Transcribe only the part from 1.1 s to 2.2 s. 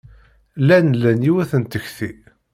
yiwet n tekti.